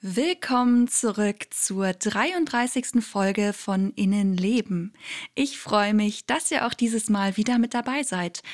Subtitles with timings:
[0.00, 3.04] Willkommen zurück zur 33.
[3.04, 4.92] Folge von Innenleben.
[5.34, 8.44] Ich freue mich, dass ihr auch dieses Mal wieder mit dabei seid.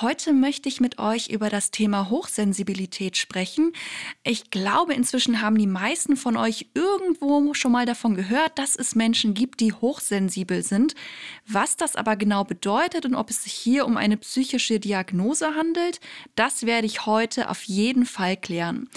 [0.00, 3.72] Heute möchte ich mit euch über das Thema Hochsensibilität sprechen.
[4.22, 8.94] Ich glaube, inzwischen haben die meisten von euch irgendwo schon mal davon gehört, dass es
[8.94, 10.94] Menschen gibt, die hochsensibel sind.
[11.46, 16.00] Was das aber genau bedeutet und ob es sich hier um eine psychische Diagnose handelt,
[16.34, 18.88] das werde ich heute auf jeden Fall klären.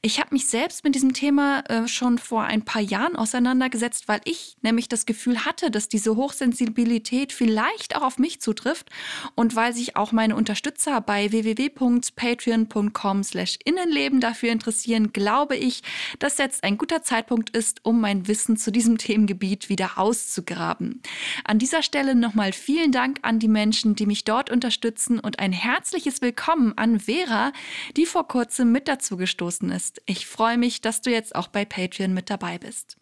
[0.00, 4.20] Ich habe mich selbst mit diesem Thema äh, schon vor ein paar Jahren auseinandergesetzt, weil
[4.24, 8.90] ich nämlich das Gefühl hatte, dass diese Hochsensibilität vielleicht auch auf mich zutrifft
[9.34, 15.82] und weil sich auch meine Unterstützer bei www.patreon.com/innenleben dafür interessieren, glaube ich,
[16.18, 21.02] dass jetzt ein guter Zeitpunkt ist, um mein Wissen zu diesem Themengebiet wieder auszugraben.
[21.44, 25.52] An dieser Stelle nochmal vielen Dank an die Menschen, die mich dort unterstützen und ein
[25.52, 27.52] herzliches Willkommen an Vera,
[27.96, 30.02] die vor kurzem mit dazu gestoßen ist.
[30.06, 32.96] Ich freue mich, dass du jetzt auch auch bei Patreon mit dabei bist.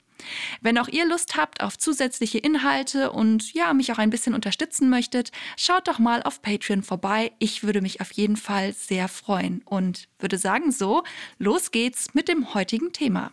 [0.61, 4.89] Wenn auch ihr Lust habt auf zusätzliche Inhalte und ja, mich auch ein bisschen unterstützen
[4.89, 7.33] möchtet, schaut doch mal auf Patreon vorbei.
[7.39, 11.03] Ich würde mich auf jeden Fall sehr freuen und würde sagen so,
[11.39, 13.33] los geht's mit dem heutigen Thema.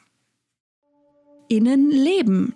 [1.50, 2.56] Innenleben,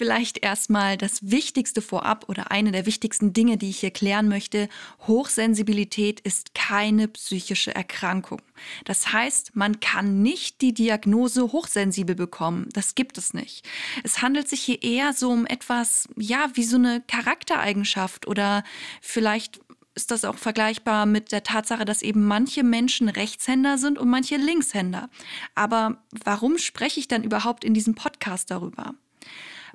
[0.00, 4.70] Vielleicht erstmal das Wichtigste vorab oder eine der wichtigsten Dinge, die ich hier klären möchte.
[5.06, 8.40] Hochsensibilität ist keine psychische Erkrankung.
[8.86, 12.70] Das heißt, man kann nicht die Diagnose hochsensibel bekommen.
[12.72, 13.68] Das gibt es nicht.
[14.02, 18.64] Es handelt sich hier eher so um etwas, ja, wie so eine Charaktereigenschaft oder
[19.02, 19.60] vielleicht
[19.94, 24.38] ist das auch vergleichbar mit der Tatsache, dass eben manche Menschen Rechtshänder sind und manche
[24.38, 25.10] Linkshänder.
[25.54, 28.94] Aber warum spreche ich dann überhaupt in diesem Podcast darüber?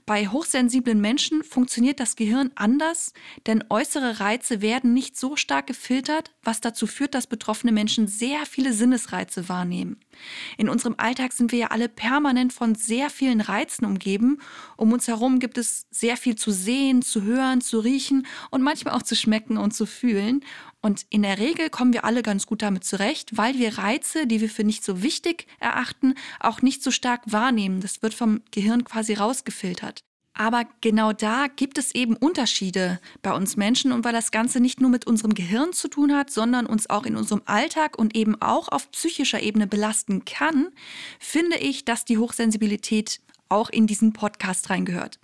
[0.08, 3.12] Bei hochsensiblen Menschen funktioniert das Gehirn anders,
[3.48, 8.46] denn äußere Reize werden nicht so stark gefiltert, was dazu führt, dass betroffene Menschen sehr
[8.46, 10.00] viele Sinnesreize wahrnehmen.
[10.58, 14.38] In unserem Alltag sind wir ja alle permanent von sehr vielen Reizen umgeben.
[14.78, 18.94] Um uns herum gibt es sehr viel zu sehen, zu hören, zu riechen und manchmal
[18.94, 20.44] auch zu schmecken und zu fühlen.
[20.86, 24.40] Und in der Regel kommen wir alle ganz gut damit zurecht, weil wir Reize, die
[24.40, 27.82] wir für nicht so wichtig erachten, auch nicht so stark wahrnehmen.
[27.82, 30.02] Das wird vom Gehirn quasi rausgefiltert.
[30.36, 34.80] Aber genau da gibt es eben Unterschiede bei uns Menschen und weil das Ganze nicht
[34.80, 38.40] nur mit unserem Gehirn zu tun hat, sondern uns auch in unserem Alltag und eben
[38.40, 40.68] auch auf psychischer Ebene belasten kann,
[41.18, 43.22] finde ich, dass die Hochsensibilität
[43.56, 45.20] auch in diesen Podcast reingehört.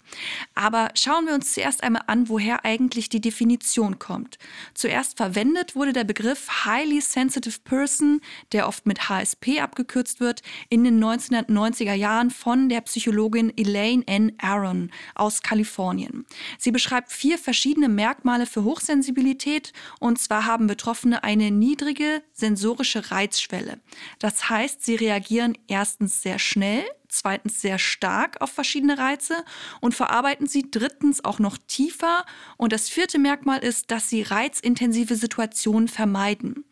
[0.56, 4.38] Aber schauen wir uns zuerst einmal an, woher eigentlich die Definition kommt.
[4.74, 8.22] Zuerst verwendet wurde der Begriff Highly Sensitive Person,
[8.52, 14.34] der oft mit HSP abgekürzt wird, in den 1990er Jahren von der Psychologin Elaine N.
[14.40, 16.26] Aaron aus Kalifornien.
[16.58, 23.80] Sie beschreibt vier verschiedene Merkmale für Hochsensibilität und zwar haben Betroffene eine niedrige sensorische Reizschwelle.
[24.20, 29.44] Das heißt, sie reagieren erstens sehr schnell, zweitens sehr stark auf verschiedene Reize
[29.80, 32.26] und verarbeiten sie drittens auch noch tiefer.
[32.58, 36.66] Und das vierte Merkmal ist, dass sie reizintensive Situationen vermeiden.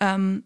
[0.00, 0.44] Ähm,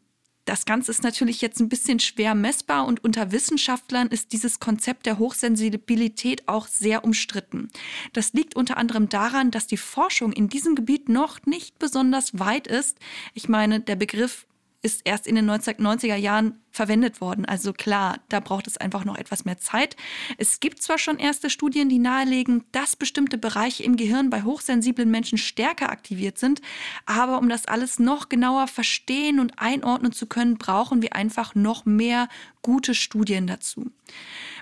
[0.49, 5.05] das Ganze ist natürlich jetzt ein bisschen schwer messbar und unter Wissenschaftlern ist dieses Konzept
[5.05, 7.69] der Hochsensibilität auch sehr umstritten.
[8.15, 12.67] Das liegt unter anderem daran, dass die Forschung in diesem Gebiet noch nicht besonders weit
[12.67, 12.97] ist.
[13.35, 14.47] Ich meine, der Begriff
[14.83, 17.45] ist erst in den 1990er Jahren verwendet worden.
[17.45, 19.97] Also klar, da braucht es einfach noch etwas mehr Zeit.
[20.37, 25.11] Es gibt zwar schon erste Studien, die nahelegen, dass bestimmte Bereiche im Gehirn bei hochsensiblen
[25.11, 26.61] Menschen stärker aktiviert sind,
[27.07, 31.85] aber um das alles noch genauer verstehen und einordnen zu können, brauchen wir einfach noch
[31.85, 32.29] mehr
[32.63, 33.91] gute Studien dazu.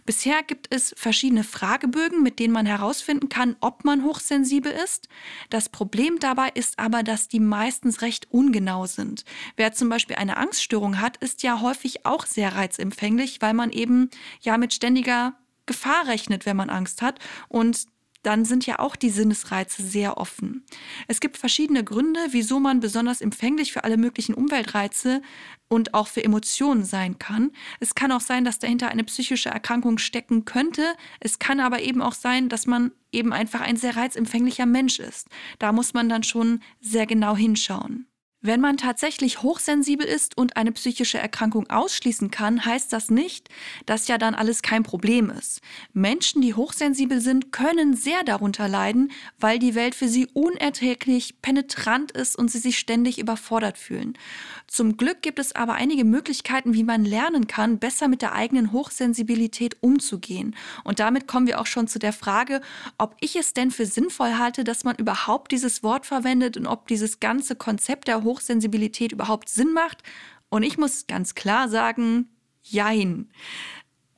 [0.07, 5.09] Bisher gibt es verschiedene Fragebögen, mit denen man herausfinden kann, ob man hochsensibel ist.
[5.51, 9.25] Das Problem dabei ist aber, dass die meistens recht ungenau sind.
[9.57, 14.09] Wer zum Beispiel eine Angststörung hat, ist ja häufig auch sehr reizempfänglich, weil man eben
[14.41, 15.35] ja mit ständiger
[15.67, 17.19] Gefahr rechnet, wenn man Angst hat.
[17.49, 17.87] Und
[18.27, 20.65] dann sind ja auch die Sinnesreize sehr offen.
[21.07, 25.23] Es gibt verschiedene Gründe, wieso man besonders empfänglich für alle möglichen Umweltreize
[25.69, 27.53] und auch für Emotionen sein kann.
[27.79, 30.95] Es kann auch sein, dass dahinter eine psychische Erkrankung stecken könnte.
[31.21, 35.29] Es kann aber eben auch sein, dass man eben einfach ein sehr reizempfänglicher Mensch ist.
[35.61, 38.07] Da muss man dann schon sehr genau hinschauen.
[38.43, 43.49] Wenn man tatsächlich hochsensibel ist und eine psychische Erkrankung ausschließen kann, heißt das nicht,
[43.87, 45.63] dass ja dann alles kein Problem ist.
[45.95, 49.11] Menschen, die hochsensibel sind, können sehr darunter leiden,
[49.41, 54.19] weil die Welt für sie unerträglich penetrant ist und sie sich ständig überfordert fühlen.
[54.67, 58.71] Zum Glück gibt es aber einige Möglichkeiten, wie man lernen kann, besser mit der eigenen
[58.71, 60.55] Hochsensibilität umzugehen.
[60.85, 62.61] Und damit kommen wir auch schon zu der Frage,
[62.99, 66.87] ob ich es denn für sinnvoll halte, dass man überhaupt dieses Wort verwendet und ob
[66.89, 70.03] dieses ganze Konzept der Hochsensibilität Hochsensibilität überhaupt Sinn macht.
[70.49, 72.29] Und ich muss ganz klar sagen,
[72.63, 73.31] jein.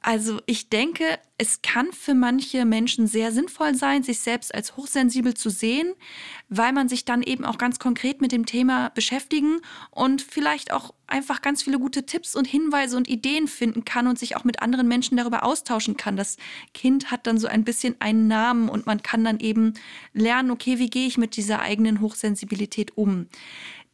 [0.00, 5.34] Also ich denke, es kann für manche Menschen sehr sinnvoll sein, sich selbst als hochsensibel
[5.34, 5.92] zu sehen,
[6.48, 9.60] weil man sich dann eben auch ganz konkret mit dem Thema beschäftigen
[9.90, 14.18] und vielleicht auch einfach ganz viele gute Tipps und Hinweise und Ideen finden kann und
[14.18, 16.16] sich auch mit anderen Menschen darüber austauschen kann.
[16.16, 16.36] Das
[16.74, 19.74] Kind hat dann so ein bisschen einen Namen und man kann dann eben
[20.12, 23.26] lernen, okay, wie gehe ich mit dieser eigenen Hochsensibilität um.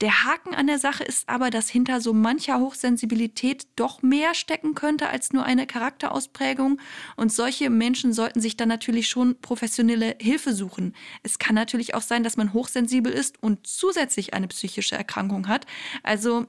[0.00, 4.74] Der Haken an der Sache ist aber, dass hinter so mancher Hochsensibilität doch mehr stecken
[4.74, 6.80] könnte als nur eine Charakterausprägung.
[7.16, 10.94] Und solche Menschen sollten sich dann natürlich schon professionelle Hilfe suchen.
[11.22, 15.66] Es kann natürlich auch sein, dass man hochsensibel ist und zusätzlich eine psychische Erkrankung hat.
[16.02, 16.46] Also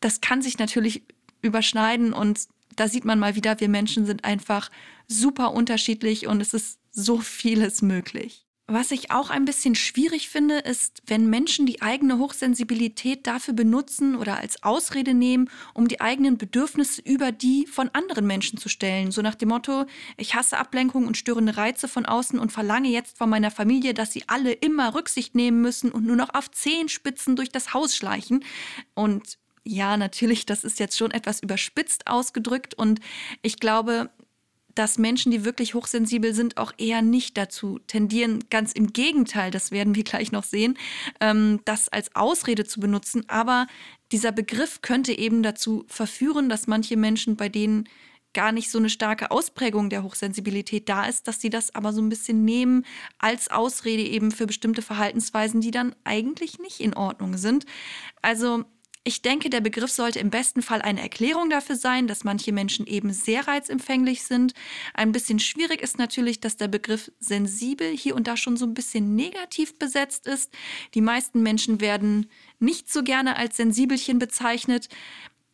[0.00, 1.02] das kann sich natürlich
[1.42, 2.46] überschneiden und
[2.76, 4.70] da sieht man mal wieder, wir Menschen sind einfach
[5.08, 8.43] super unterschiedlich und es ist so vieles möglich.
[8.66, 14.16] Was ich auch ein bisschen schwierig finde, ist, wenn Menschen die eigene Hochsensibilität dafür benutzen
[14.16, 19.10] oder als Ausrede nehmen, um die eigenen Bedürfnisse über die von anderen Menschen zu stellen.
[19.10, 19.84] So nach dem Motto,
[20.16, 24.14] ich hasse Ablenkung und störende Reize von außen und verlange jetzt von meiner Familie, dass
[24.14, 28.46] sie alle immer Rücksicht nehmen müssen und nur noch auf Zehenspitzen durch das Haus schleichen.
[28.94, 33.00] Und ja, natürlich, das ist jetzt schon etwas überspitzt ausgedrückt und
[33.42, 34.10] ich glaube,
[34.74, 38.44] dass Menschen, die wirklich hochsensibel sind, auch eher nicht dazu tendieren.
[38.50, 40.76] Ganz im Gegenteil, das werden wir gleich noch sehen,
[41.20, 43.24] ähm, das als Ausrede zu benutzen.
[43.28, 43.66] Aber
[44.12, 47.88] dieser Begriff könnte eben dazu verführen, dass manche Menschen, bei denen
[48.34, 52.02] gar nicht so eine starke Ausprägung der Hochsensibilität da ist, dass sie das aber so
[52.02, 52.84] ein bisschen nehmen
[53.18, 57.64] als Ausrede eben für bestimmte Verhaltensweisen, die dann eigentlich nicht in Ordnung sind.
[58.20, 58.64] Also
[59.06, 62.86] ich denke, der Begriff sollte im besten Fall eine Erklärung dafür sein, dass manche Menschen
[62.86, 64.54] eben sehr reizempfänglich sind.
[64.94, 68.72] Ein bisschen schwierig ist natürlich, dass der Begriff sensibel hier und da schon so ein
[68.72, 70.50] bisschen negativ besetzt ist.
[70.94, 72.30] Die meisten Menschen werden
[72.60, 74.88] nicht so gerne als Sensibelchen bezeichnet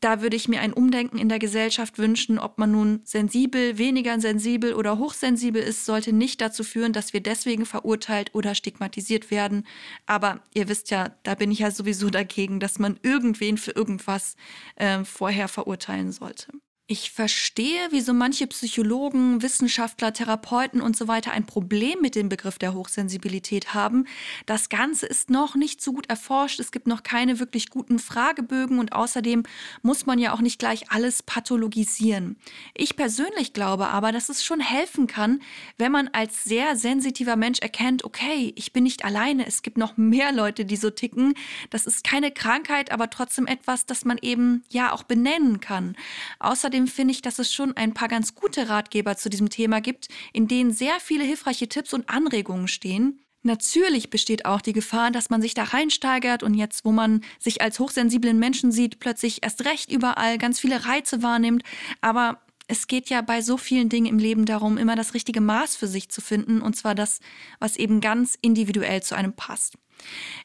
[0.01, 4.19] da würde ich mir ein Umdenken in der Gesellschaft wünschen, ob man nun sensibel, weniger
[4.19, 9.67] sensibel oder hochsensibel ist, sollte nicht dazu führen, dass wir deswegen verurteilt oder stigmatisiert werden.
[10.07, 14.37] Aber ihr wisst ja, da bin ich ja sowieso dagegen, dass man irgendwen für irgendwas
[14.77, 16.49] äh, vorher verurteilen sollte.
[16.93, 22.59] Ich verstehe, wieso manche Psychologen, Wissenschaftler, Therapeuten und so weiter ein Problem mit dem Begriff
[22.59, 24.09] der Hochsensibilität haben.
[24.45, 26.59] Das Ganze ist noch nicht so gut erforscht.
[26.59, 29.45] Es gibt noch keine wirklich guten Fragebögen und außerdem
[29.83, 32.37] muss man ja auch nicht gleich alles pathologisieren.
[32.75, 35.43] Ich persönlich glaube aber, dass es schon helfen kann,
[35.79, 39.97] wenn man als sehr sensitiver Mensch erkennt, okay, ich bin nicht alleine, es gibt noch
[39.97, 41.35] mehr Leute, die so ticken.
[41.71, 45.95] Das ist keine Krankheit, aber trotzdem etwas, das man eben ja auch benennen kann.
[46.41, 49.83] Außerdem Außerdem finde ich, dass es schon ein paar ganz gute Ratgeber zu diesem Thema
[49.83, 53.21] gibt, in denen sehr viele hilfreiche Tipps und Anregungen stehen.
[53.43, 57.61] Natürlich besteht auch die Gefahr, dass man sich da reinsteigert und jetzt, wo man sich
[57.61, 61.65] als hochsensiblen Menschen sieht, plötzlich erst recht überall ganz viele Reize wahrnimmt.
[62.01, 65.77] Aber es geht ja bei so vielen Dingen im Leben darum, immer das richtige Maß
[65.77, 67.21] für sich zu finden, und zwar das,
[67.59, 69.75] was eben ganz individuell zu einem passt.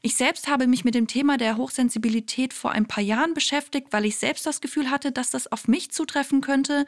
[0.01, 4.05] Ich selbst habe mich mit dem Thema der Hochsensibilität vor ein paar Jahren beschäftigt, weil
[4.05, 6.85] ich selbst das Gefühl hatte, dass das auf mich zutreffen könnte.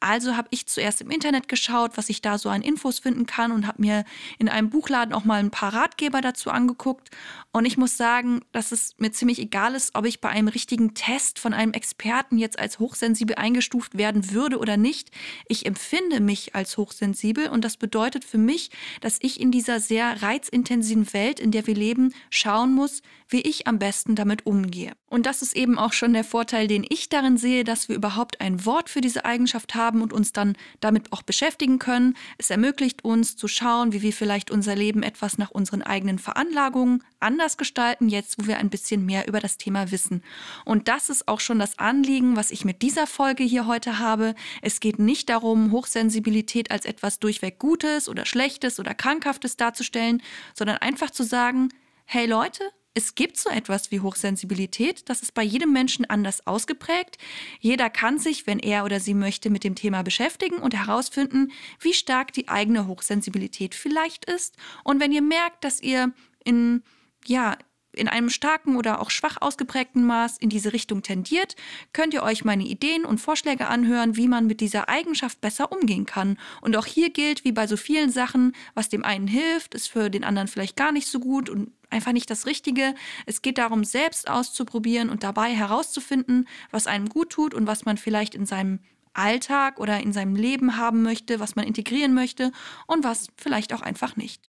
[0.00, 3.52] Also habe ich zuerst im Internet geschaut, was ich da so an Infos finden kann
[3.52, 4.04] und habe mir
[4.38, 7.10] in einem Buchladen auch mal ein paar Ratgeber dazu angeguckt.
[7.52, 10.94] Und ich muss sagen, dass es mir ziemlich egal ist, ob ich bei einem richtigen
[10.94, 15.10] Test von einem Experten jetzt als hochsensibel eingestuft werden würde oder nicht.
[15.48, 18.70] Ich empfinde mich als hochsensibel und das bedeutet für mich,
[19.00, 23.66] dass ich in dieser sehr reizintensiven Welt, in der wir leben, schauen muss, wie ich
[23.66, 24.92] am besten damit umgehe.
[25.06, 28.40] Und das ist eben auch schon der Vorteil, den ich darin sehe, dass wir überhaupt
[28.40, 32.16] ein Wort für diese Eigenschaft haben und uns dann damit auch beschäftigen können.
[32.38, 37.02] Es ermöglicht uns zu schauen, wie wir vielleicht unser Leben etwas nach unseren eigenen Veranlagungen
[37.20, 40.22] anders gestalten, jetzt wo wir ein bisschen mehr über das Thema wissen.
[40.64, 44.34] Und das ist auch schon das Anliegen, was ich mit dieser Folge hier heute habe.
[44.62, 50.22] Es geht nicht darum, Hochsensibilität als etwas durchweg Gutes oder Schlechtes oder Krankhaftes darzustellen,
[50.54, 51.68] sondern einfach zu sagen,
[52.04, 52.62] hey Leute,
[52.98, 57.16] es gibt so etwas wie Hochsensibilität, das ist bei jedem Menschen anders ausgeprägt.
[57.60, 61.92] Jeder kann sich, wenn er oder sie möchte, mit dem Thema beschäftigen und herausfinden, wie
[61.92, 64.56] stark die eigene Hochsensibilität vielleicht ist.
[64.82, 66.82] Und wenn ihr merkt, dass ihr in,
[67.26, 67.56] ja,
[67.92, 71.56] in einem starken oder auch schwach ausgeprägten Maß in diese Richtung tendiert,
[71.92, 76.06] könnt ihr euch meine Ideen und Vorschläge anhören, wie man mit dieser Eigenschaft besser umgehen
[76.06, 76.38] kann.
[76.60, 80.10] Und auch hier gilt, wie bei so vielen Sachen, was dem einen hilft, ist für
[80.10, 82.94] den anderen vielleicht gar nicht so gut und einfach nicht das Richtige.
[83.26, 87.96] Es geht darum, selbst auszuprobieren und dabei herauszufinden, was einem gut tut und was man
[87.96, 88.80] vielleicht in seinem
[89.14, 92.52] Alltag oder in seinem Leben haben möchte, was man integrieren möchte
[92.86, 94.48] und was vielleicht auch einfach nicht.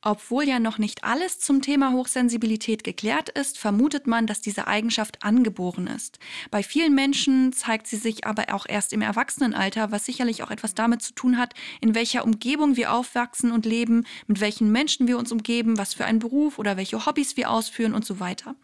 [0.00, 5.24] Obwohl ja noch nicht alles zum Thema Hochsensibilität geklärt ist, vermutet man, dass diese Eigenschaft
[5.24, 6.20] angeboren ist.
[6.52, 10.74] Bei vielen Menschen zeigt sie sich aber auch erst im Erwachsenenalter, was sicherlich auch etwas
[10.74, 15.18] damit zu tun hat, in welcher Umgebung wir aufwachsen und leben, mit welchen Menschen wir
[15.18, 18.54] uns umgeben, was für einen Beruf oder welche Hobbys wir ausführen und so weiter.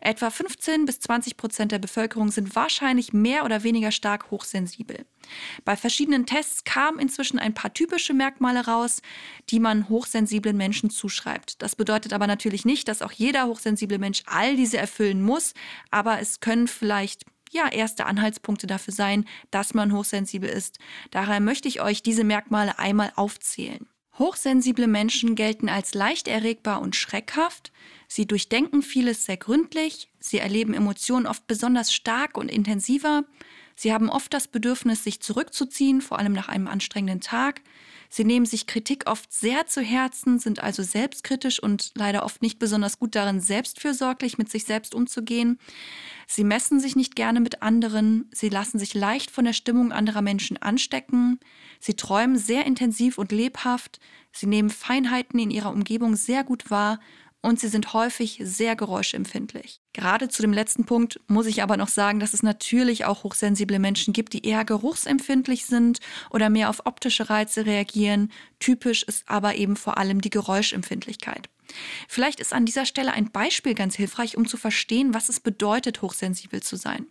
[0.00, 5.04] Etwa 15 bis 20 Prozent der Bevölkerung sind wahrscheinlich mehr oder weniger stark hochsensibel.
[5.64, 9.02] Bei verschiedenen Tests kamen inzwischen ein paar typische Merkmale raus,
[9.50, 11.62] die man hochsensiblen Menschen zuschreibt.
[11.62, 15.54] Das bedeutet aber natürlich nicht, dass auch jeder hochsensible Mensch all diese erfüllen muss,
[15.90, 20.78] aber es können vielleicht ja, erste Anhaltspunkte dafür sein, dass man hochsensibel ist.
[21.10, 23.86] Daher möchte ich euch diese Merkmale einmal aufzählen.
[24.18, 27.70] Hochsensible Menschen gelten als leicht erregbar und schreckhaft.
[28.08, 30.08] Sie durchdenken vieles sehr gründlich.
[30.18, 33.24] Sie erleben Emotionen oft besonders stark und intensiver.
[33.76, 37.60] Sie haben oft das Bedürfnis, sich zurückzuziehen, vor allem nach einem anstrengenden Tag.
[38.08, 42.58] Sie nehmen sich Kritik oft sehr zu Herzen, sind also selbstkritisch und leider oft nicht
[42.58, 45.58] besonders gut darin, selbstfürsorglich mit sich selbst umzugehen.
[46.26, 50.22] Sie messen sich nicht gerne mit anderen, sie lassen sich leicht von der Stimmung anderer
[50.22, 51.38] Menschen anstecken,
[51.78, 54.00] sie träumen sehr intensiv und lebhaft,
[54.32, 56.98] sie nehmen Feinheiten in ihrer Umgebung sehr gut wahr
[57.46, 59.80] und sie sind häufig sehr geräuschempfindlich.
[59.92, 63.78] Gerade zu dem letzten Punkt muss ich aber noch sagen, dass es natürlich auch hochsensible
[63.78, 66.00] Menschen gibt, die eher geruchsempfindlich sind
[66.30, 68.32] oder mehr auf optische Reize reagieren.
[68.58, 71.48] Typisch ist aber eben vor allem die Geräuschempfindlichkeit.
[72.08, 76.02] Vielleicht ist an dieser Stelle ein Beispiel ganz hilfreich, um zu verstehen, was es bedeutet,
[76.02, 77.06] hochsensibel zu sein.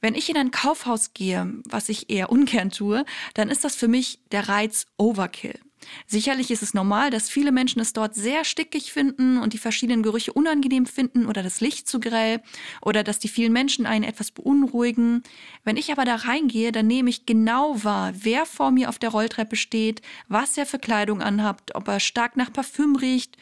[0.00, 3.88] Wenn ich in ein Kaufhaus gehe, was ich eher ungern tue, dann ist das für
[3.88, 5.58] mich der Reiz Overkill.
[6.06, 10.02] Sicherlich ist es normal, dass viele Menschen es dort sehr stickig finden und die verschiedenen
[10.02, 12.42] Gerüche unangenehm finden oder das Licht zu grell
[12.82, 15.22] oder dass die vielen Menschen einen etwas beunruhigen.
[15.64, 19.10] Wenn ich aber da reingehe, dann nehme ich genau wahr, wer vor mir auf der
[19.10, 23.36] Rolltreppe steht, was er für Kleidung anhabt, ob er stark nach Parfüm riecht,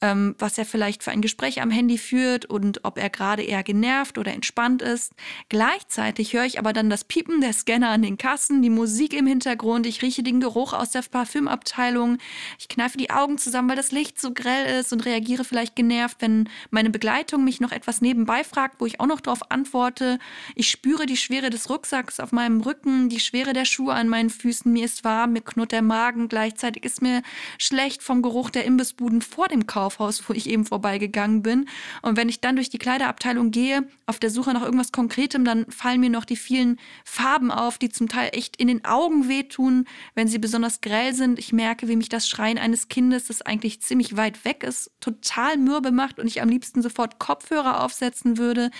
[0.00, 3.62] ähm, was er vielleicht für ein Gespräch am Handy führt und ob er gerade eher
[3.62, 5.12] genervt oder entspannt ist.
[5.48, 9.26] Gleichzeitig höre ich aber dann das Piepen der Scanner an den Kassen, die Musik im
[9.26, 12.18] Hintergrund, ich rieche den Geruch aus der Parfümabteilung,
[12.58, 16.18] ich kneife die Augen zusammen, weil das Licht so grell ist und reagiere vielleicht genervt,
[16.20, 20.18] wenn meine Begleitung mich noch etwas nebenbei fragt, wo ich auch noch darauf antworte.
[20.54, 24.30] Ich spüre die Schwere des Rucksacks auf meinem Rücken, die Schwere der Schuhe an meinen
[24.30, 27.22] Füßen, mir ist warm, mir knurrt der Magen, gleichzeitig ist mir
[27.58, 31.68] schlecht vom Geruch der Imbissbuden vor dem Kauf Kaufhaus, wo ich eben vorbeigegangen bin.
[32.02, 35.66] Und wenn ich dann durch die Kleiderabteilung gehe, auf der Suche nach irgendwas Konkretem, dann
[35.70, 39.86] fallen mir noch die vielen Farben auf, die zum Teil echt in den Augen wehtun,
[40.14, 41.38] wenn sie besonders grell sind.
[41.38, 45.56] Ich merke, wie mich das Schreien eines Kindes, das eigentlich ziemlich weit weg ist, total
[45.56, 48.70] mürbe macht und ich am liebsten sofort Kopfhörer aufsetzen würde.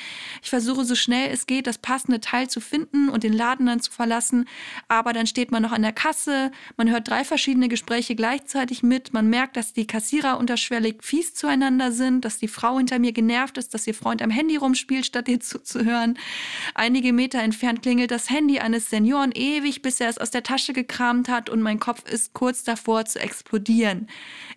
[0.43, 3.81] Ich versuche so schnell es geht, das passende Teil zu finden und den Laden dann
[3.81, 4.47] zu verlassen.
[4.89, 9.13] Aber dann steht man noch an der Kasse, man hört drei verschiedene Gespräche gleichzeitig mit,
[9.13, 13.59] man merkt, dass die Kassierer unterschwellig fies zueinander sind, dass die Frau hinter mir genervt
[13.59, 16.19] ist, dass ihr Freund am Handy rumspielt, statt ihr zuzuhören.
[16.75, 20.73] Einige Meter entfernt klingelt das Handy eines Senioren ewig, bis er es aus der Tasche
[20.73, 24.09] gekramt hat und mein Kopf ist kurz davor zu explodieren.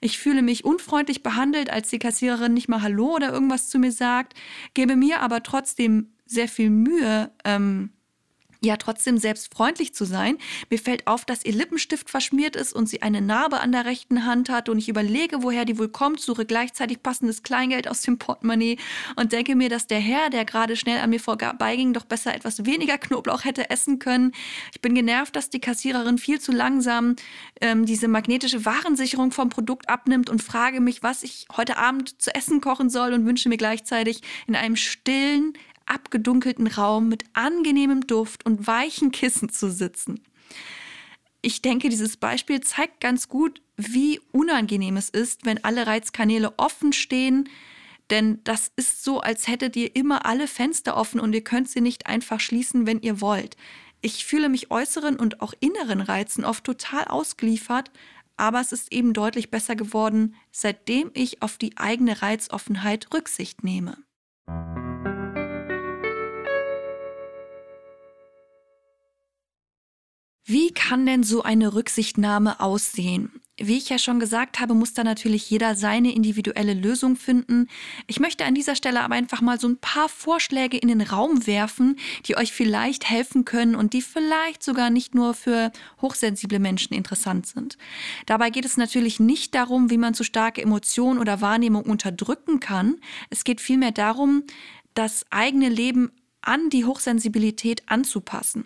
[0.01, 3.91] Ich fühle mich unfreundlich behandelt, als die Kassiererin nicht mal Hallo oder irgendwas zu mir
[3.91, 4.33] sagt,
[4.73, 7.91] gebe mir aber trotzdem sehr viel Mühe, ähm,
[8.63, 10.37] ja trotzdem selbst freundlich zu sein.
[10.69, 14.25] Mir fällt auf, dass ihr Lippenstift verschmiert ist und sie eine Narbe an der rechten
[14.25, 18.17] Hand hat und ich überlege, woher die wohl kommt, suche gleichzeitig passendes Kleingeld aus dem
[18.17, 18.77] Portemonnaie
[19.15, 22.65] und denke mir, dass der Herr, der gerade schnell an mir vorbeiging, doch besser etwas
[22.65, 24.31] weniger Knoblauch hätte essen können.
[24.73, 27.15] Ich bin genervt, dass die Kassiererin viel zu langsam
[27.61, 32.33] ähm, diese magnetische Warensicherung vom Produkt abnimmt und frage mich, was ich heute Abend zu
[32.33, 35.53] essen kochen soll und wünsche mir gleichzeitig in einem stillen,
[35.85, 40.21] abgedunkelten Raum mit angenehmem Duft und weichen Kissen zu sitzen.
[41.41, 46.93] Ich denke, dieses Beispiel zeigt ganz gut, wie unangenehm es ist, wenn alle Reizkanäle offen
[46.93, 47.49] stehen,
[48.09, 51.81] denn das ist so, als hättet ihr immer alle Fenster offen und ihr könnt sie
[51.81, 53.57] nicht einfach schließen, wenn ihr wollt.
[54.01, 57.91] Ich fühle mich äußeren und auch inneren Reizen oft total ausgeliefert,
[58.37, 63.97] aber es ist eben deutlich besser geworden, seitdem ich auf die eigene Reizoffenheit Rücksicht nehme.
[70.45, 73.31] Wie kann denn so eine Rücksichtnahme aussehen?
[73.57, 77.67] Wie ich ja schon gesagt habe, muss da natürlich jeder seine individuelle Lösung finden.
[78.07, 81.45] Ich möchte an dieser Stelle aber einfach mal so ein paar Vorschläge in den Raum
[81.45, 85.71] werfen, die euch vielleicht helfen können und die vielleicht sogar nicht nur für
[86.01, 87.77] hochsensible Menschen interessant sind.
[88.25, 92.95] Dabei geht es natürlich nicht darum, wie man zu starke Emotionen oder Wahrnehmung unterdrücken kann.
[93.29, 94.43] Es geht vielmehr darum,
[94.95, 98.65] das eigene Leben an die Hochsensibilität anzupassen.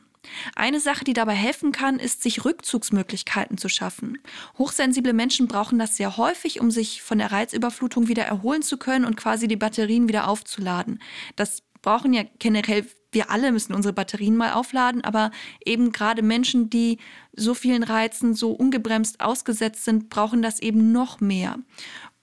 [0.56, 4.20] Eine Sache, die dabei helfen kann, ist, sich Rückzugsmöglichkeiten zu schaffen.
[4.58, 9.06] Hochsensible Menschen brauchen das sehr häufig, um sich von der Reizüberflutung wieder erholen zu können
[9.06, 11.00] und quasi die Batterien wieder aufzuladen.
[11.36, 15.32] Das brauchen ja generell wir alle müssen unsere Batterien mal aufladen, aber
[15.66, 16.98] eben gerade Menschen, die
[17.34, 21.58] so vielen Reizen so ungebremst ausgesetzt sind, brauchen das eben noch mehr.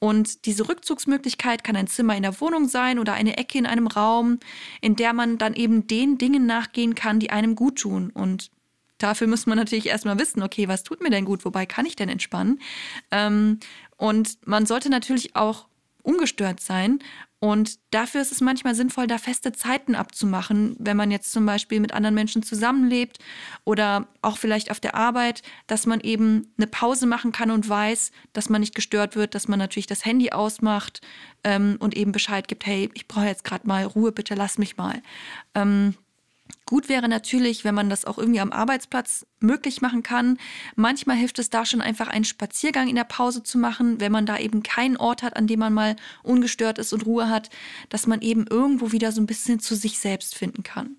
[0.05, 3.87] Und diese Rückzugsmöglichkeit kann ein Zimmer in der Wohnung sein oder eine Ecke in einem
[3.87, 4.39] Raum,
[4.83, 8.11] in der man dann eben den Dingen nachgehen kann, die einem gut tun.
[8.11, 8.51] Und
[8.99, 11.97] dafür muss man natürlich erstmal wissen, okay, was tut mir denn gut, wobei kann ich
[11.97, 12.61] denn entspannen?
[13.11, 13.61] Ähm,
[13.97, 15.69] und man sollte natürlich auch
[16.03, 16.99] ungestört sein
[17.45, 21.79] und dafür ist es manchmal sinnvoll, da feste Zeiten abzumachen, wenn man jetzt zum Beispiel
[21.79, 23.19] mit anderen Menschen zusammenlebt
[23.65, 28.13] oder auch vielleicht auf der Arbeit, dass man eben eine Pause machen kann und weiß,
[28.33, 31.03] dass man nicht gestört wird, dass man natürlich das Handy ausmacht
[31.45, 34.79] ähm, und eben Bescheid gibt, hey, ich brauche jetzt gerade mal Ruhe, bitte lass mich
[34.79, 35.03] mal.
[35.55, 35.97] Ähm,
[36.67, 40.39] Gut wäre natürlich, wenn man das auch irgendwie am Arbeitsplatz möglich machen kann.
[40.77, 44.25] Manchmal hilft es da schon einfach einen Spaziergang in der Pause zu machen, wenn man
[44.25, 47.51] da eben keinen Ort hat, an dem man mal ungestört ist und Ruhe hat,
[47.91, 50.97] dass man eben irgendwo wieder so ein bisschen zu sich selbst finden kann.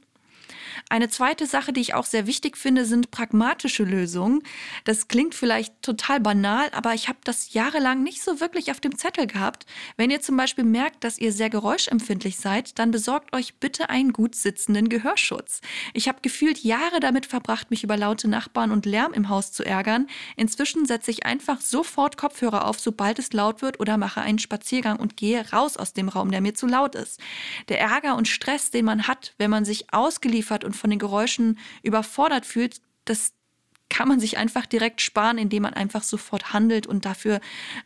[0.87, 4.43] Eine zweite Sache, die ich auch sehr wichtig finde, sind pragmatische Lösungen.
[4.83, 8.95] Das klingt vielleicht total banal, aber ich habe das jahrelang nicht so wirklich auf dem
[8.95, 9.65] Zettel gehabt.
[9.97, 14.13] Wenn ihr zum Beispiel merkt, dass ihr sehr geräuschempfindlich seid, dann besorgt euch bitte einen
[14.13, 15.61] gut sitzenden Gehörschutz.
[15.93, 19.65] Ich habe gefühlt Jahre damit verbracht, mich über laute Nachbarn und Lärm im Haus zu
[19.65, 20.05] ärgern.
[20.35, 24.97] Inzwischen setze ich einfach sofort Kopfhörer auf, sobald es laut wird oder mache einen Spaziergang
[24.97, 27.19] und gehe raus aus dem Raum, der mir zu laut ist.
[27.69, 31.57] Der Ärger und Stress, den man hat, wenn man sich ausgeliefert und von den Geräuschen
[31.83, 33.33] überfordert fühlt, das
[33.89, 37.39] kann man sich einfach direkt sparen, indem man einfach sofort handelt und dafür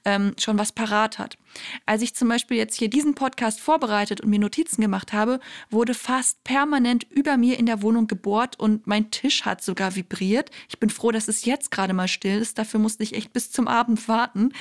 [0.06, 1.38] ähm, schon was parat hat.
[1.86, 5.94] Als ich zum Beispiel jetzt hier diesen Podcast vorbereitet und mir Notizen gemacht habe, wurde
[5.94, 10.52] fast permanent über mir in der Wohnung gebohrt und mein Tisch hat sogar vibriert.
[10.70, 12.58] Ich bin froh, dass es jetzt gerade mal still ist.
[12.58, 14.54] Dafür musste ich echt bis zum Abend warten.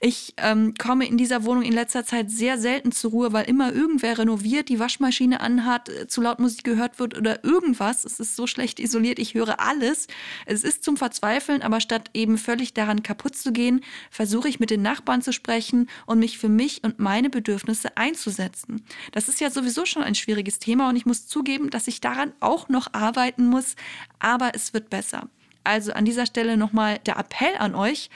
[0.00, 3.72] Ich ähm, komme in dieser Wohnung in letzter Zeit sehr selten zur Ruhe, weil immer
[3.72, 8.04] irgendwer renoviert, die Waschmaschine anhat, äh, zu laut Musik gehört wird oder irgendwas.
[8.04, 10.06] Es ist so schlecht isoliert, ich höre alles.
[10.46, 14.70] Es ist zum Verzweifeln, aber statt eben völlig daran kaputt zu gehen, versuche ich mit
[14.70, 18.84] den Nachbarn zu sprechen und und mich für mich und meine Bedürfnisse einzusetzen.
[19.12, 22.32] Das ist ja sowieso schon ein schwieriges Thema und ich muss zugeben, dass ich daran
[22.40, 23.76] auch noch arbeiten muss,
[24.18, 25.28] aber es wird besser.
[25.62, 28.10] Also an dieser Stelle nochmal der Appell an euch,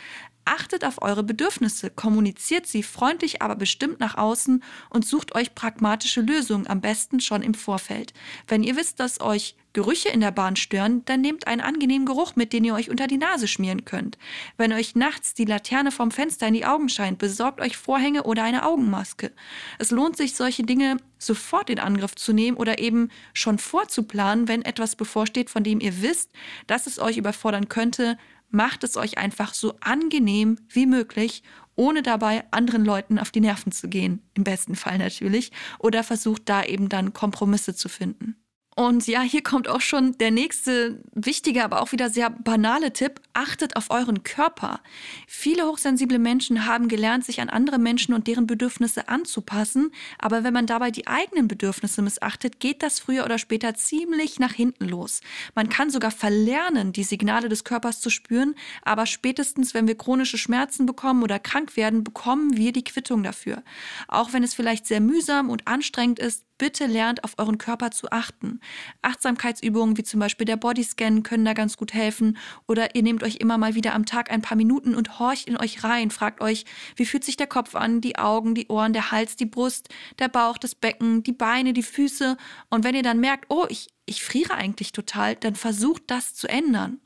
[0.45, 6.21] Achtet auf eure Bedürfnisse, kommuniziert sie freundlich, aber bestimmt nach außen und sucht euch pragmatische
[6.21, 8.13] Lösungen, am besten schon im Vorfeld.
[8.49, 12.37] Wenn ihr wisst, dass euch Gerüche in der Bahn stören, dann nehmt einen angenehmen Geruch
[12.37, 14.19] mit, den ihr euch unter die Nase schmieren könnt.
[14.59, 18.43] Wenn euch nachts die Laterne vom Fenster in die Augen scheint, besorgt euch Vorhänge oder
[18.43, 19.33] eine Augenmaske.
[19.79, 24.63] Es lohnt sich, solche Dinge sofort in Angriff zu nehmen oder eben schon vorzuplanen, wenn
[24.63, 26.31] etwas bevorsteht, von dem ihr wisst,
[26.67, 28.19] dass es euch überfordern könnte,
[28.53, 31.43] macht es euch einfach so angenehm wie möglich,
[31.75, 36.49] ohne dabei anderen Leuten auf die Nerven zu gehen, im besten Fall natürlich, oder versucht
[36.49, 38.37] da eben dann Kompromisse zu finden.
[38.75, 43.21] Und ja, hier kommt auch schon der nächste wichtige, aber auch wieder sehr banale Tipp.
[43.35, 44.81] Achtet auf euren Körper.
[45.27, 49.91] Viele hochsensible Menschen haben gelernt, sich an andere Menschen und deren Bedürfnisse anzupassen.
[50.19, 54.55] Aber wenn man dabei die eigenen Bedürfnisse missachtet, geht das früher oder später ziemlich nach
[54.55, 55.21] hinten los.
[55.55, 58.55] Man kann sogar verlernen, die Signale des Körpers zu spüren.
[58.83, 63.63] Aber spätestens, wenn wir chronische Schmerzen bekommen oder krank werden, bekommen wir die Quittung dafür.
[64.09, 68.13] Auch wenn es vielleicht sehr mühsam und anstrengend ist, bitte lernt auf euren Körper zu
[68.13, 68.61] achten.
[69.03, 72.39] Achtsamkeitsübungen wie zum Beispiel der Bodyscan können da ganz gut helfen.
[72.69, 75.57] Oder ihr nehmt euch immer mal wieder am Tag ein paar Minuten und horcht in
[75.57, 76.13] euch rein.
[76.13, 79.45] Fragt euch, wie fühlt sich der Kopf an, die Augen, die Ohren, der Hals, die
[79.45, 79.89] Brust,
[80.21, 82.37] der Bauch, das Becken, die Beine, die Füße.
[82.71, 86.49] Und wenn ihr dann merkt, oh, ich, ich friere eigentlich total, dann versucht das zu
[86.49, 87.02] ändern.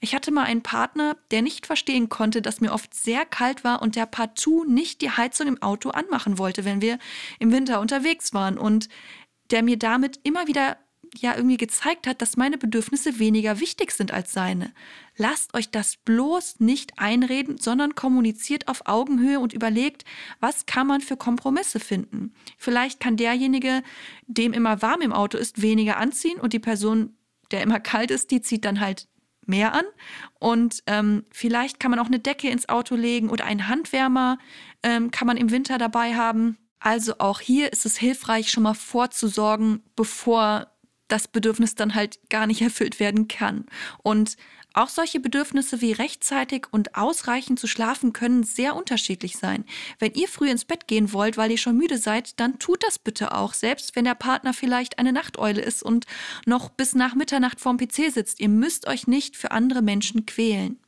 [0.00, 3.82] Ich hatte mal einen Partner, der nicht verstehen konnte, dass mir oft sehr kalt war
[3.82, 6.98] und der partout nicht die Heizung im Auto anmachen wollte, wenn wir
[7.38, 8.88] im Winter unterwegs waren und
[9.50, 10.76] der mir damit immer wieder
[11.20, 14.72] ja irgendwie gezeigt hat, dass meine Bedürfnisse weniger wichtig sind als seine.
[15.16, 20.04] Lasst euch das bloß nicht einreden, sondern kommuniziert auf Augenhöhe und überlegt,
[20.40, 22.34] was kann man für Kompromisse finden.
[22.58, 23.82] Vielleicht kann derjenige,
[24.26, 27.16] dem immer warm im Auto ist, weniger anziehen und die Person,
[27.50, 29.06] der immer kalt ist, die zieht dann halt
[29.46, 29.84] mehr an.
[30.38, 34.38] Und ähm, vielleicht kann man auch eine Decke ins Auto legen oder einen Handwärmer
[34.82, 36.58] ähm, kann man im Winter dabei haben.
[36.78, 40.68] Also auch hier ist es hilfreich, schon mal vorzusorgen, bevor
[41.08, 43.66] das Bedürfnis dann halt gar nicht erfüllt werden kann.
[44.02, 44.36] Und
[44.74, 49.64] auch solche Bedürfnisse wie rechtzeitig und ausreichend zu schlafen können sehr unterschiedlich sein.
[49.98, 52.98] Wenn ihr früh ins Bett gehen wollt, weil ihr schon müde seid, dann tut das
[52.98, 56.06] bitte auch, selbst wenn der Partner vielleicht eine Nachteule ist und
[56.44, 58.40] noch bis nach Mitternacht vorm PC sitzt.
[58.40, 60.78] Ihr müsst euch nicht für andere Menschen quälen.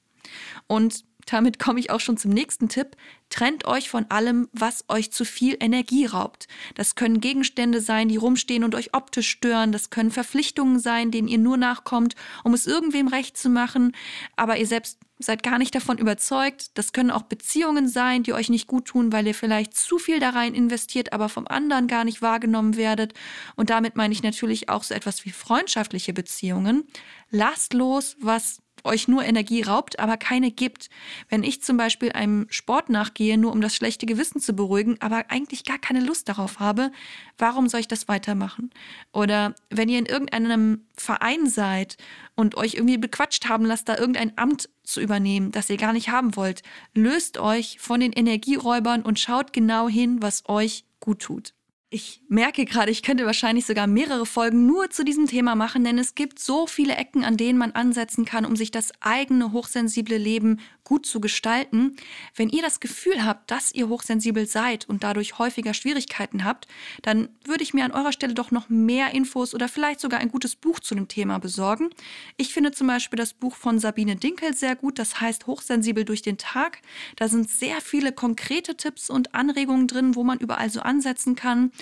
[0.67, 2.97] Und damit komme ich auch schon zum nächsten Tipp.
[3.29, 6.47] Trennt euch von allem, was euch zu viel Energie raubt.
[6.75, 9.73] Das können Gegenstände sein, die rumstehen und euch optisch stören.
[9.73, 13.93] Das können Verpflichtungen sein, denen ihr nur nachkommt, um es irgendwem recht zu machen,
[14.37, 16.71] aber ihr selbst seid gar nicht davon überzeugt.
[16.75, 20.21] Das können auch Beziehungen sein, die euch nicht gut tun, weil ihr vielleicht zu viel
[20.21, 23.15] da rein investiert, aber vom anderen gar nicht wahrgenommen werdet.
[23.57, 26.85] Und damit meine ich natürlich auch so etwas wie freundschaftliche Beziehungen.
[27.31, 30.89] Lasst los, was euch nur Energie raubt, aber keine gibt.
[31.29, 35.25] Wenn ich zum Beispiel einem Sport nachgehe, nur um das schlechte Gewissen zu beruhigen, aber
[35.29, 36.91] eigentlich gar keine Lust darauf habe,
[37.39, 38.71] warum soll ich das weitermachen?
[39.13, 41.97] Oder wenn ihr in irgendeinem Verein seid
[42.35, 46.11] und euch irgendwie bequatscht haben lasst, da irgendein Amt zu übernehmen, das ihr gar nicht
[46.11, 46.63] haben wollt,
[46.95, 51.56] löst euch von den Energieräubern und schaut genau hin, was euch gut tut.
[51.89, 55.99] Ich merke gerade, ich könnte wahrscheinlich sogar mehrere Folgen nur zu diesem Thema machen, denn
[55.99, 60.19] es gibt so viele Ecken, an denen man ansetzen kann, um sich das eigene hochsensible
[60.19, 61.97] Leben gut zu gestalten.
[62.35, 66.69] Wenn ihr das Gefühl habt, dass ihr hochsensibel seid und dadurch häufiger Schwierigkeiten habt,
[67.03, 70.31] dann würde ich mir an eurer Stelle doch noch mehr Infos oder vielleicht sogar ein
[70.31, 71.91] gutes Buch zu dem Thema besorgen.
[72.37, 76.23] Ich finde zum Beispiel das Buch von Sabine Dinkel sehr gut, das heißt Hochsensibel durch
[76.23, 76.81] den Tag.
[77.17, 81.73] Da sind sehr viele konkrete Tipps und Anregungen drin, wo man überall so ansetzen kann.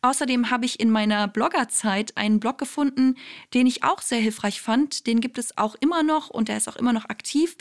[0.00, 3.16] Außerdem habe ich in meiner Bloggerzeit einen Blog gefunden,
[3.52, 5.06] den ich auch sehr hilfreich fand.
[5.06, 7.56] Den gibt es auch immer noch und der ist auch immer noch aktiv.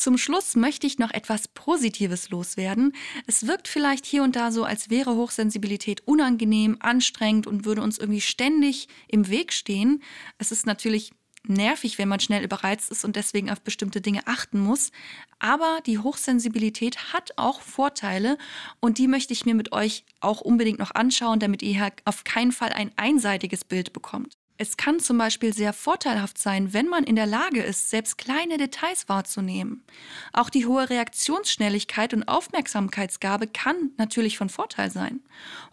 [0.03, 2.91] Zum Schluss möchte ich noch etwas Positives loswerden.
[3.25, 7.99] Es wirkt vielleicht hier und da so, als wäre Hochsensibilität unangenehm, anstrengend und würde uns
[7.99, 10.03] irgendwie ständig im Weg stehen.
[10.37, 11.13] Es ist natürlich
[11.47, 14.91] nervig, wenn man schnell überreizt ist und deswegen auf bestimmte Dinge achten muss.
[15.39, 18.37] Aber die Hochsensibilität hat auch Vorteile
[18.81, 22.51] und die möchte ich mir mit euch auch unbedingt noch anschauen, damit ihr auf keinen
[22.51, 24.35] Fall ein einseitiges Bild bekommt.
[24.57, 28.57] Es kann zum Beispiel sehr vorteilhaft sein, wenn man in der Lage ist, selbst kleine
[28.57, 29.83] Details wahrzunehmen.
[30.31, 35.21] Auch die hohe Reaktionsschnelligkeit und Aufmerksamkeitsgabe kann natürlich von Vorteil sein.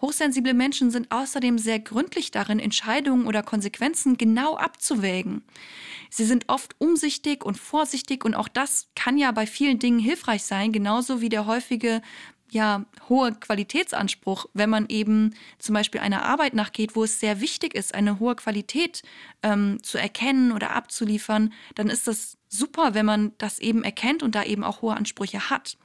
[0.00, 5.42] Hochsensible Menschen sind außerdem sehr gründlich darin, Entscheidungen oder Konsequenzen genau abzuwägen.
[6.08, 10.42] Sie sind oft umsichtig und vorsichtig und auch das kann ja bei vielen Dingen hilfreich
[10.42, 12.00] sein, genauso wie der häufige
[12.50, 17.74] ja, hohe Qualitätsanspruch, wenn man eben zum Beispiel einer Arbeit nachgeht, wo es sehr wichtig
[17.74, 19.02] ist, eine hohe Qualität
[19.42, 24.34] ähm, zu erkennen oder abzuliefern, dann ist das super, wenn man das eben erkennt und
[24.34, 25.76] da eben auch hohe Ansprüche hat.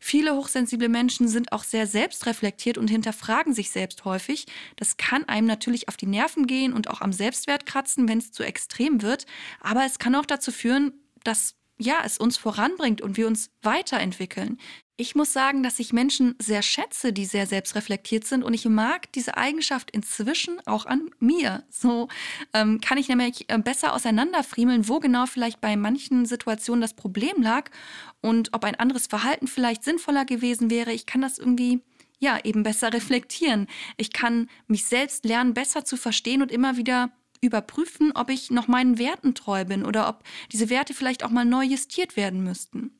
[0.00, 4.44] Viele hochsensible Menschen sind auch sehr selbstreflektiert und hinterfragen sich selbst häufig.
[4.76, 8.30] Das kann einem natürlich auf die Nerven gehen und auch am Selbstwert kratzen, wenn es
[8.30, 9.24] zu extrem wird.
[9.60, 14.58] Aber es kann auch dazu führen, dass ja, es uns voranbringt und wir uns weiterentwickeln.
[14.96, 19.10] Ich muss sagen, dass ich Menschen sehr schätze, die sehr selbstreflektiert sind und ich mag
[19.10, 21.64] diese Eigenschaft inzwischen auch an mir.
[21.68, 22.06] So
[22.52, 27.42] ähm, kann ich nämlich äh, besser auseinanderfriemeln, wo genau vielleicht bei manchen Situationen das Problem
[27.42, 27.70] lag
[28.20, 30.92] und ob ein anderes Verhalten vielleicht sinnvoller gewesen wäre.
[30.92, 31.80] Ich kann das irgendwie
[32.20, 33.66] ja eben besser reflektieren.
[33.96, 38.68] Ich kann mich selbst lernen, besser zu verstehen und immer wieder überprüfen, ob ich noch
[38.68, 42.92] meinen Werten treu bin oder ob diese Werte vielleicht auch mal neu justiert werden müssten.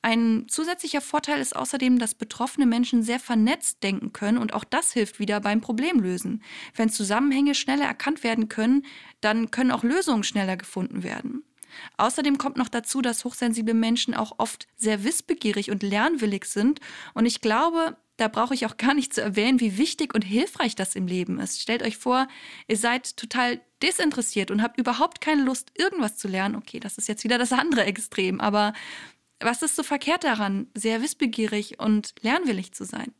[0.00, 4.92] Ein zusätzlicher Vorteil ist außerdem, dass betroffene Menschen sehr vernetzt denken können und auch das
[4.92, 6.42] hilft wieder beim Problemlösen.
[6.74, 8.86] Wenn Zusammenhänge schneller erkannt werden können,
[9.20, 11.42] dann können auch Lösungen schneller gefunden werden.
[11.96, 16.80] Außerdem kommt noch dazu, dass hochsensible Menschen auch oft sehr wissbegierig und lernwillig sind
[17.14, 20.74] und ich glaube, da brauche ich auch gar nicht zu erwähnen, wie wichtig und hilfreich
[20.74, 21.60] das im Leben ist.
[21.60, 22.26] Stellt euch vor,
[22.66, 26.56] ihr seid total desinteressiert und habt überhaupt keine Lust, irgendwas zu lernen.
[26.56, 28.72] Okay, das ist jetzt wieder das andere Extrem, aber
[29.40, 33.12] was ist so verkehrt daran, sehr wissbegierig und lernwillig zu sein?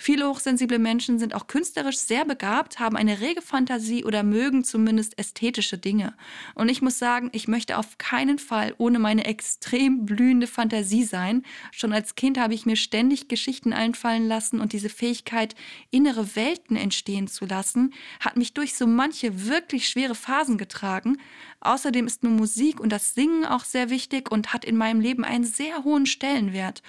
[0.00, 5.18] Viele hochsensible Menschen sind auch künstlerisch sehr begabt, haben eine rege Fantasie oder mögen zumindest
[5.18, 6.14] ästhetische Dinge.
[6.54, 11.42] Und ich muss sagen, ich möchte auf keinen Fall ohne meine extrem blühende Fantasie sein.
[11.72, 15.56] Schon als Kind habe ich mir ständig Geschichten einfallen lassen und diese Fähigkeit,
[15.90, 21.18] innere Welten entstehen zu lassen, hat mich durch so manche wirklich schwere Phasen getragen.
[21.60, 25.24] Außerdem ist mir Musik und das Singen auch sehr wichtig und hat in meinem Leben
[25.24, 26.82] einen sehr hohen Stellenwert.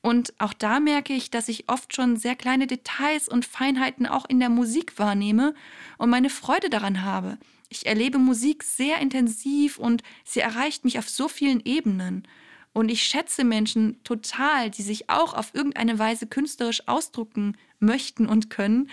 [0.00, 4.26] Und auch da merke ich, dass ich oft schon sehr kleine Details und Feinheiten auch
[4.28, 5.54] in der Musik wahrnehme
[5.98, 7.38] und meine Freude daran habe.
[7.68, 12.26] Ich erlebe Musik sehr intensiv und sie erreicht mich auf so vielen Ebenen.
[12.72, 18.50] Und ich schätze Menschen total, die sich auch auf irgendeine Weise künstlerisch ausdrucken möchten und
[18.50, 18.88] können.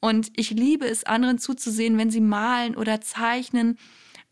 [0.00, 3.78] Und ich liebe es, anderen zuzusehen, wenn sie malen oder zeichnen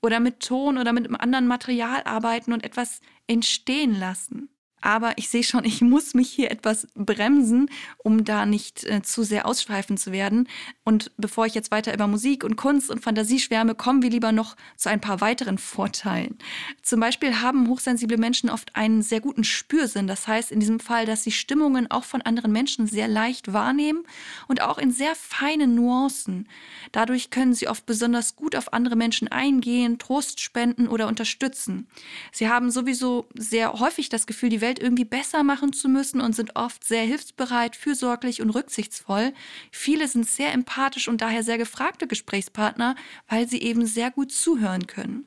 [0.03, 4.51] oder mit Ton oder mit einem anderen Material arbeiten und etwas entstehen lassen.
[4.81, 9.23] Aber ich sehe schon, ich muss mich hier etwas bremsen, um da nicht äh, zu
[9.23, 10.49] sehr ausschweifen zu werden.
[10.85, 14.33] Und bevor ich jetzt weiter über Musik und Kunst und Fantasie schwärme, kommen wir lieber
[14.33, 16.39] noch zu ein paar weiteren Vorteilen.
[16.83, 20.07] Zum Beispiel haben hochsensible Menschen oft einen sehr guten Spürsinn.
[20.07, 24.05] Das heißt in diesem Fall, dass sie Stimmungen auch von anderen Menschen sehr leicht wahrnehmen
[24.47, 26.49] und auch in sehr feinen Nuancen.
[26.93, 31.87] Dadurch können sie oft besonders gut auf andere Menschen eingehen, Trost spenden oder unterstützen.
[32.33, 36.21] Sie haben sowieso sehr häufig das Gefühl, die Welt Welt irgendwie besser machen zu müssen
[36.21, 39.33] und sind oft sehr hilfsbereit, fürsorglich und rücksichtsvoll.
[39.73, 42.95] Viele sind sehr empathisch und daher sehr gefragte Gesprächspartner,
[43.29, 45.25] weil sie eben sehr gut zuhören können.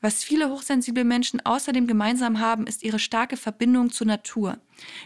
[0.00, 4.58] Was viele hochsensible Menschen außerdem gemeinsam haben, ist ihre starke Verbindung zur Natur.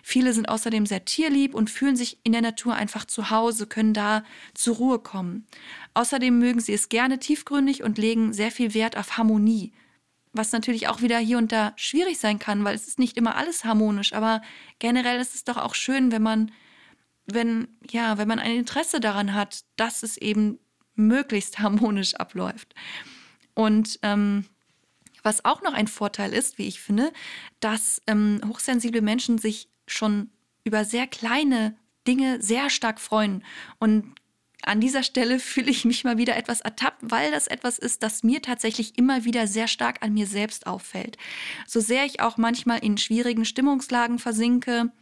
[0.02, 3.92] Viele sind außerdem sehr tierlieb und fühlen sich in der Natur einfach zu Hause, können
[3.94, 5.46] da zur Ruhe kommen.
[5.94, 9.72] Außerdem mögen sie es gerne tiefgründig und legen sehr viel Wert auf Harmonie
[10.32, 13.36] was natürlich auch wieder hier und da schwierig sein kann, weil es ist nicht immer
[13.36, 14.42] alles harmonisch, aber
[14.78, 16.52] generell ist es doch auch schön, wenn man,
[17.26, 20.58] wenn, ja, wenn man ein Interesse daran hat, dass es eben
[20.94, 22.74] möglichst harmonisch abläuft.
[23.54, 24.46] Und ähm,
[25.22, 27.12] was auch noch ein Vorteil ist, wie ich finde,
[27.58, 30.30] dass ähm, hochsensible Menschen sich schon
[30.64, 33.44] über sehr kleine Dinge sehr stark freuen
[33.78, 34.14] und
[34.62, 38.22] an dieser Stelle fühle ich mich mal wieder etwas ertappt, weil das etwas ist, das
[38.22, 41.16] mir tatsächlich immer wieder sehr stark an mir selbst auffällt.
[41.66, 44.92] So sehr ich auch manchmal in schwierigen Stimmungslagen versinke,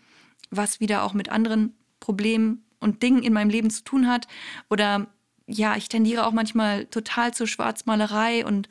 [0.50, 4.28] was wieder auch mit anderen Problemen und Dingen in meinem Leben zu tun hat,
[4.70, 5.08] oder
[5.46, 8.68] ja, ich tendiere auch manchmal total zur Schwarzmalerei und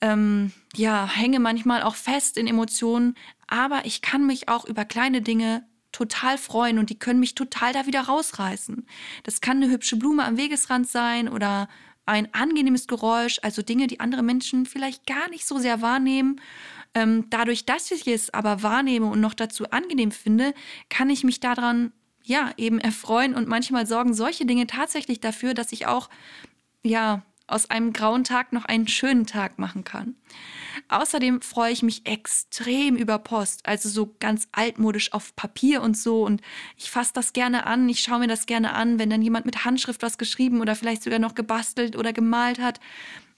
[0.00, 3.14] ähm, ja, hänge manchmal auch fest in Emotionen,
[3.46, 7.72] aber ich kann mich auch über kleine Dinge total freuen und die können mich total
[7.72, 8.86] da wieder rausreißen.
[9.22, 11.68] Das kann eine hübsche Blume am Wegesrand sein oder
[12.04, 16.38] ein angenehmes Geräusch, also Dinge, die andere Menschen vielleicht gar nicht so sehr wahrnehmen.
[16.94, 20.52] Ähm, dadurch, dass ich es aber wahrnehme und noch dazu angenehm finde,
[20.90, 25.72] kann ich mich daran ja eben erfreuen und manchmal sorgen solche Dinge tatsächlich dafür, dass
[25.72, 26.10] ich auch
[26.82, 30.16] ja aus einem grauen Tag noch einen schönen Tag machen kann.
[30.88, 36.24] Außerdem freue ich mich extrem über Post, also so ganz altmodisch auf Papier und so.
[36.24, 36.42] Und
[36.76, 39.64] ich fasse das gerne an, ich schaue mir das gerne an, wenn dann jemand mit
[39.64, 42.80] Handschrift was geschrieben oder vielleicht sogar noch gebastelt oder gemalt hat.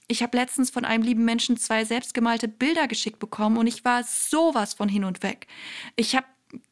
[0.07, 4.03] Ich habe letztens von einem lieben Menschen zwei selbstgemalte Bilder geschickt bekommen und ich war
[4.03, 5.45] sowas von hin und weg.
[5.95, 6.25] Ich habe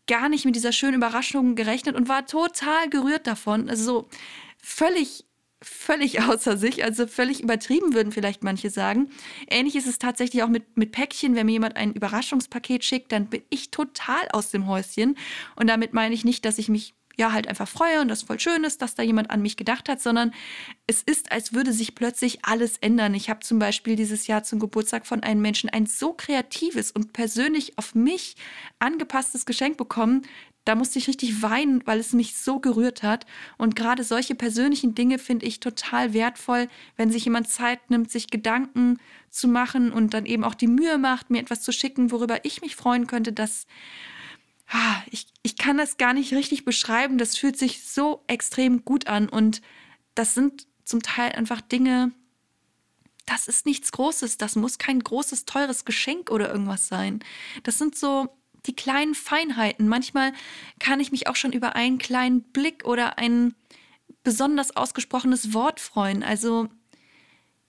[0.07, 3.69] gar nicht mit dieser schönen Überraschung gerechnet und war total gerührt davon.
[3.69, 4.09] Also so
[4.57, 5.26] völlig
[5.61, 9.09] völlig außer sich, also völlig übertrieben würden vielleicht manche sagen.
[9.49, 11.35] Ähnlich ist es tatsächlich auch mit, mit Päckchen.
[11.35, 15.17] Wenn mir jemand ein Überraschungspaket schickt, dann bin ich total aus dem Häuschen.
[15.55, 18.39] Und damit meine ich nicht, dass ich mich ja halt einfach freue und das voll
[18.39, 20.33] schön ist, dass da jemand an mich gedacht hat, sondern
[20.85, 23.15] es ist, als würde sich plötzlich alles ändern.
[23.15, 27.13] Ich habe zum Beispiel dieses Jahr zum Geburtstag von einem Menschen ein so kreatives und
[27.13, 28.35] persönlich auf mich
[28.77, 30.21] angepasstes Geschenk bekommen,
[30.67, 33.25] da musste ich richtig weinen, weil es mich so gerührt hat.
[33.57, 38.29] Und gerade solche persönlichen Dinge finde ich total wertvoll, wenn sich jemand Zeit nimmt, sich
[38.29, 38.99] Gedanken
[39.29, 42.61] zu machen und dann eben auch die Mühe macht, mir etwas zu schicken, worüber ich
[42.61, 43.65] mich freuen könnte, dass
[44.67, 47.17] ah, ich, ich kann das gar nicht richtig beschreiben.
[47.17, 49.29] Das fühlt sich so extrem gut an.
[49.29, 49.61] Und
[50.15, 52.11] das sind zum Teil einfach Dinge,
[53.25, 54.37] das ist nichts Großes.
[54.37, 57.19] Das muss kein großes, teures Geschenk oder irgendwas sein.
[57.63, 58.36] Das sind so
[58.67, 59.87] die kleinen Feinheiten.
[59.87, 60.33] Manchmal
[60.79, 63.55] kann ich mich auch schon über einen kleinen Blick oder ein
[64.23, 66.21] besonders ausgesprochenes Wort freuen.
[66.21, 66.67] Also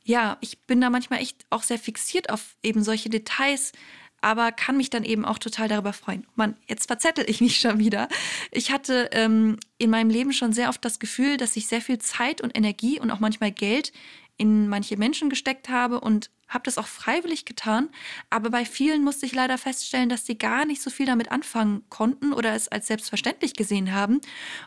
[0.04, 3.72] ja, ich bin da manchmal echt auch sehr fixiert auf eben solche Details,
[4.20, 6.26] aber kann mich dann eben auch total darüber freuen.
[6.34, 8.08] Mann, jetzt verzettel ich mich schon wieder.
[8.50, 11.98] Ich hatte ähm, in meinem Leben schon sehr oft das Gefühl, dass ich sehr viel
[11.98, 13.92] Zeit und Energie und auch manchmal Geld
[14.38, 17.90] in manche Menschen gesteckt habe und habe das auch freiwillig getan,
[18.30, 21.82] aber bei vielen musste ich leider feststellen, dass sie gar nicht so viel damit anfangen
[21.90, 24.20] konnten oder es als selbstverständlich gesehen haben.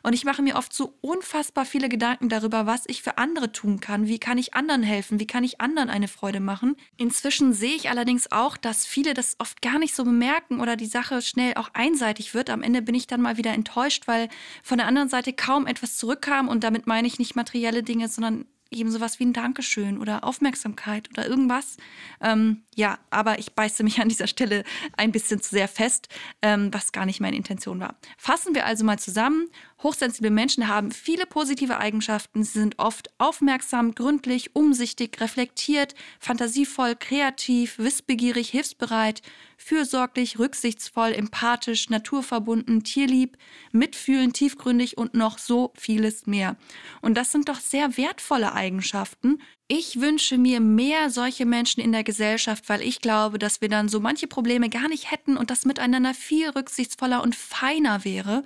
[0.03, 3.79] Und ich mache mir oft so unfassbar viele Gedanken darüber, was ich für andere tun
[3.79, 6.75] kann, wie kann ich anderen helfen, wie kann ich anderen eine Freude machen.
[6.97, 10.85] Inzwischen sehe ich allerdings auch, dass viele das oft gar nicht so bemerken oder die
[10.85, 12.51] Sache schnell auch einseitig wird.
[12.51, 14.29] Am Ende bin ich dann mal wieder enttäuscht, weil
[14.61, 18.45] von der anderen Seite kaum etwas zurückkam und damit meine ich nicht materielle Dinge, sondern
[18.71, 21.77] eben sowas wie ein Dankeschön oder Aufmerksamkeit oder irgendwas.
[22.21, 24.63] Ähm, ja, aber ich beiße mich an dieser Stelle
[24.95, 26.07] ein bisschen zu sehr fest,
[26.41, 27.95] ähm, was gar nicht meine Intention war.
[28.17, 29.49] Fassen wir also mal zusammen.
[29.83, 32.43] Hochsensible Menschen haben viele positive Eigenschaften.
[32.43, 39.21] Sie sind oft aufmerksam, gründlich, umsichtig, reflektiert, fantasievoll, kreativ, wissbegierig, hilfsbereit,
[39.57, 43.37] fürsorglich, rücksichtsvoll, empathisch, naturverbunden, tierlieb,
[43.71, 46.55] mitfühlend, tiefgründig und noch so vieles mehr.
[47.01, 49.39] Und das sind doch sehr wertvolle Eigenschaften.
[49.73, 53.87] Ich wünsche mir mehr solche Menschen in der Gesellschaft, weil ich glaube, dass wir dann
[53.87, 58.43] so manche Probleme gar nicht hätten und das miteinander viel rücksichtsvoller und feiner wäre.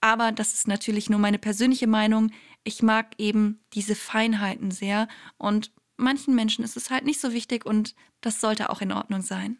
[0.00, 2.32] Aber das ist natürlich nur meine persönliche Meinung.
[2.64, 5.06] Ich mag eben diese Feinheiten sehr
[5.38, 9.22] und manchen Menschen ist es halt nicht so wichtig und das sollte auch in Ordnung
[9.22, 9.58] sein.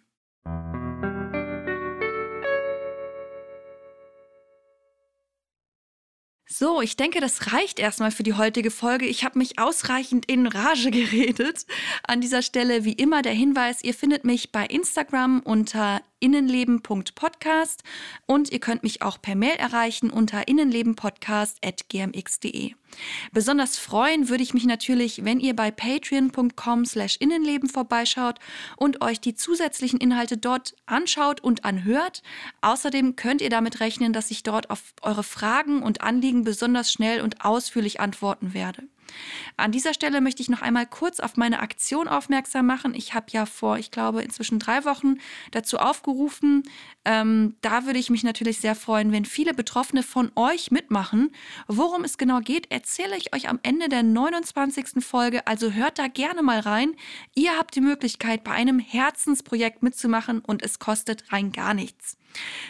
[6.46, 9.06] So, ich denke, das reicht erstmal für die heutige Folge.
[9.06, 11.66] Ich habe mich ausreichend in Rage geredet.
[12.06, 17.82] An dieser Stelle wie immer der Hinweis, ihr findet mich bei Instagram unter innenleben.podcast
[18.24, 22.72] und ihr könnt mich auch per Mail erreichen unter innenlebenpodcast.gmx.de.
[23.32, 28.38] Besonders freuen würde ich mich natürlich, wenn ihr bei patreon.com slash innenleben vorbeischaut
[28.78, 32.22] und euch die zusätzlichen Inhalte dort anschaut und anhört.
[32.62, 37.20] Außerdem könnt ihr damit rechnen, dass ich dort auf eure Fragen und Anliegen besonders schnell
[37.20, 38.84] und ausführlich antworten werde.
[39.56, 42.94] An dieser Stelle möchte ich noch einmal kurz auf meine Aktion aufmerksam machen.
[42.94, 45.16] Ich habe ja vor, ich glaube, inzwischen drei Wochen
[45.50, 46.64] dazu aufgerufen.
[47.04, 51.30] Ähm, da würde ich mich natürlich sehr freuen, wenn viele Betroffene von euch mitmachen.
[51.68, 55.04] Worum es genau geht, erzähle ich euch am Ende der 29.
[55.04, 56.94] Folge, also hört da gerne mal rein.
[57.34, 62.16] Ihr habt die Möglichkeit, bei einem Herzensprojekt mitzumachen und es kostet rein gar nichts.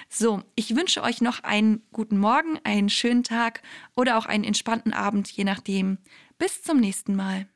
[0.09, 3.63] So, ich wünsche euch noch einen guten Morgen, einen schönen Tag
[3.97, 5.99] oder auch einen entspannten Abend, je nachdem.
[6.39, 7.47] Bis zum nächsten Mal.